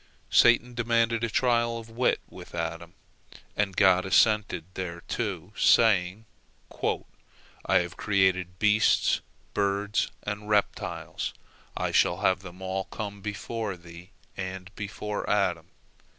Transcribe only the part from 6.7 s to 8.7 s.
"I have created